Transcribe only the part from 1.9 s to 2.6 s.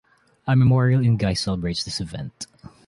event.